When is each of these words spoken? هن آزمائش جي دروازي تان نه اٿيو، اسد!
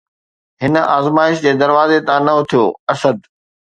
هن 0.61 0.75
آزمائش 0.97 1.37
جي 1.43 1.51
دروازي 1.61 1.99
تان 2.07 2.21
نه 2.25 2.33
اٿيو، 2.39 2.65
اسد! 2.93 3.17